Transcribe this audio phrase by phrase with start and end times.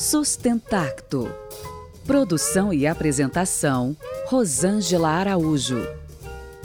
[0.00, 1.30] Sustentacto.
[2.06, 3.94] Produção e apresentação:
[4.28, 5.76] Rosângela Araújo.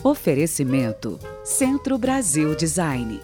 [0.02, 3.20] Oferecimento: Centro Brasil Design.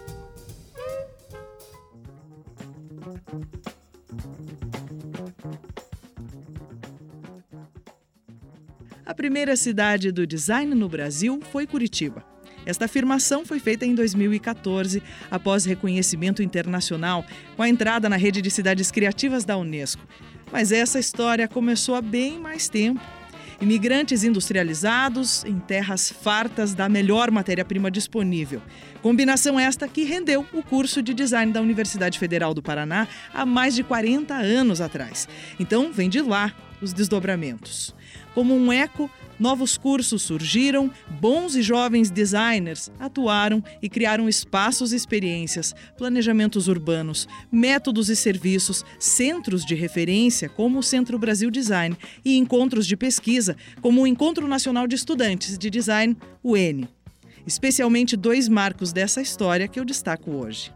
[9.05, 12.30] A primeira cidade do design no Brasil foi Curitiba.
[12.65, 18.51] Esta afirmação foi feita em 2014, após reconhecimento internacional, com a entrada na rede de
[18.51, 20.01] cidades criativas da Unesco.
[20.51, 23.01] Mas essa história começou há bem mais tempo.
[23.61, 28.59] Imigrantes industrializados em terras fartas da melhor matéria-prima disponível.
[29.03, 33.75] Combinação esta que rendeu o curso de design da Universidade Federal do Paraná há mais
[33.75, 35.27] de 40 anos atrás.
[35.59, 37.95] Então, vem de lá os desdobramentos.
[38.33, 39.09] Como um eco
[39.41, 47.27] Novos cursos surgiram, bons e jovens designers atuaram e criaram espaços e experiências, planejamentos urbanos,
[47.51, 53.57] métodos e serviços, centros de referência, como o Centro Brasil Design, e encontros de pesquisa,
[53.81, 56.87] como o Encontro Nacional de Estudantes de Design, o ENE.
[57.43, 60.71] Especialmente dois marcos dessa história que eu destaco hoje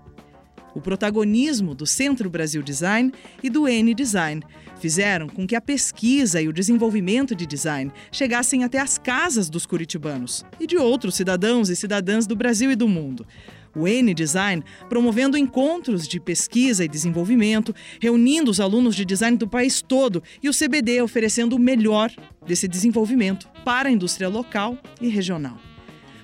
[0.76, 4.44] o protagonismo do Centro Brasil Design e do N Design
[4.80, 9.66] fizeram com que a pesquisa e o desenvolvimento de design chegassem até as casas dos
[9.66, 13.26] curitibanos e de outros cidadãos e cidadãs do Brasil e do mundo.
[13.74, 19.48] O N Design promovendo encontros de pesquisa e desenvolvimento, reunindo os alunos de design do
[19.48, 22.12] país todo e o CBD oferecendo o melhor
[22.46, 25.75] desse desenvolvimento para a indústria local e regional.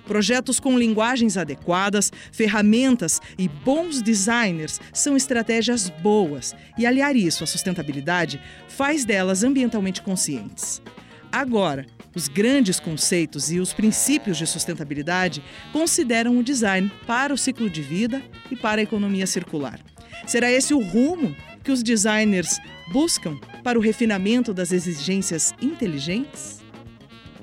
[0.06, 7.46] Projetos com linguagens adequadas, ferramentas e bons designers são estratégias boas e aliar isso à
[7.46, 10.82] sustentabilidade faz delas ambientalmente conscientes.
[11.30, 17.70] Agora, os grandes conceitos e os princípios de sustentabilidade consideram o design para o ciclo
[17.70, 19.80] de vida e para a economia circular.
[20.26, 22.58] Será esse o rumo que os designers
[22.92, 26.61] buscam para o refinamento das exigências inteligentes?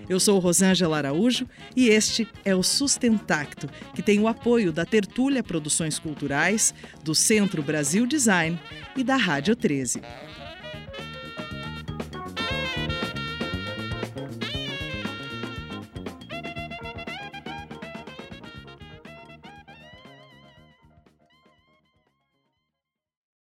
[0.09, 5.43] Eu sou Rosângela Araújo e este é o Sustentacto, que tem o apoio da Tertúlia
[5.43, 6.73] Produções Culturais,
[7.03, 8.59] do Centro Brasil Design
[8.97, 10.01] e da Rádio 13.